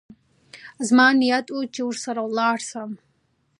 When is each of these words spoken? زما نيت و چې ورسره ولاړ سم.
زما 0.87 1.07
نيت 1.19 1.47
و 1.51 1.57
چې 1.73 1.81
ورسره 1.87 2.21
ولاړ 2.25 2.57
سم. 2.69 2.91